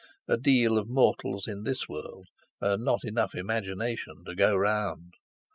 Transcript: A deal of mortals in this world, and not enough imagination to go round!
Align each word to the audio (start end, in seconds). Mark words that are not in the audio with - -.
A 0.27 0.35
deal 0.35 0.79
of 0.79 0.89
mortals 0.89 1.47
in 1.47 1.61
this 1.61 1.87
world, 1.87 2.25
and 2.59 2.83
not 2.83 3.03
enough 3.03 3.35
imagination 3.35 4.23
to 4.25 4.33
go 4.33 4.55
round! 4.55 5.13